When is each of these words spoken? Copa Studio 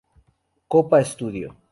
Copa 0.71 1.03
Studio 1.05 1.49